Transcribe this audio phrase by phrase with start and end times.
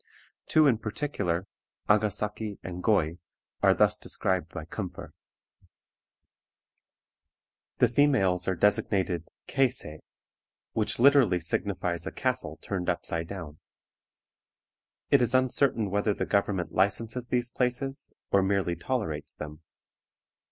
[0.47, 1.45] Two in particular,
[1.87, 3.19] Agasaki and Goy,
[3.61, 5.11] are thus described by Koempfer.
[7.77, 9.99] The females are designated Keise,
[10.73, 13.59] which literally signifies a castle turned upside down.
[15.11, 19.61] It is uncertain whether the government licenses these places, or merely tolerates them.